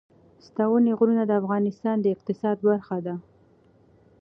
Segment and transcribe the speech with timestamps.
[0.47, 3.15] ستوني غرونه د افغانستان د اقتصاد برخه ده.